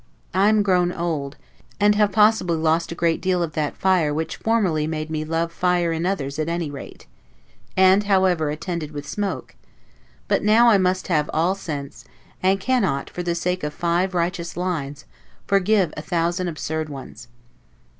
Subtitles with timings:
[0.33, 1.37] I am grown old,
[1.79, 5.51] and have possibly lost a great deal of that fire which formerly made me love
[5.51, 7.05] fire in others at any rate,
[7.77, 9.53] and however attended with smoke;
[10.27, 12.03] but now I must have all sense,
[12.41, 15.05] and cannot, for the sake of five righteous lines,
[15.45, 17.27] forgive a thousand absurd ones.